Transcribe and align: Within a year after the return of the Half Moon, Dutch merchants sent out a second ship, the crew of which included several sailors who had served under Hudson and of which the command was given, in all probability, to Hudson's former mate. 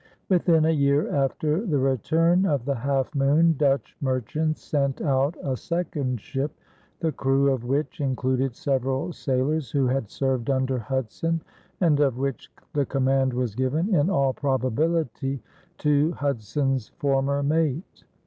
Within 0.29 0.65
a 0.65 0.71
year 0.71 1.13
after 1.13 1.63
the 1.63 1.77
return 1.77 2.47
of 2.47 2.65
the 2.65 2.73
Half 2.73 3.13
Moon, 3.13 3.53
Dutch 3.55 3.95
merchants 4.01 4.59
sent 4.63 4.99
out 4.99 5.37
a 5.43 5.55
second 5.55 6.19
ship, 6.19 6.57
the 7.01 7.11
crew 7.11 7.51
of 7.53 7.65
which 7.65 8.01
included 8.01 8.55
several 8.55 9.13
sailors 9.13 9.69
who 9.69 9.85
had 9.85 10.09
served 10.09 10.49
under 10.49 10.79
Hudson 10.79 11.43
and 11.81 11.99
of 11.99 12.17
which 12.17 12.51
the 12.73 12.87
command 12.87 13.31
was 13.31 13.53
given, 13.53 13.93
in 13.93 14.09
all 14.09 14.33
probability, 14.33 15.39
to 15.77 16.13
Hudson's 16.13 16.87
former 16.97 17.43
mate. 17.43 18.03